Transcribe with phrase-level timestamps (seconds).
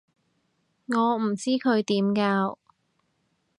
[0.87, 2.57] 我唔知佢點教